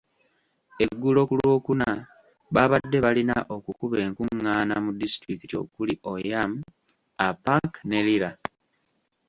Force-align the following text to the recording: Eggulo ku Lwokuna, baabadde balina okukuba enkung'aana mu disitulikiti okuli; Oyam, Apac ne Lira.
Eggulo 0.83 1.19
ku 1.29 1.33
Lwokuna, 1.39 1.89
baabadde 2.53 2.97
balina 3.05 3.35
okukuba 3.55 3.95
enkung'aana 4.05 4.75
mu 4.85 4.91
disitulikiti 4.99 5.55
okuli; 5.63 5.93
Oyam, 6.13 6.51
Apac 7.27 7.71
ne 7.89 7.99
Lira. 8.07 8.31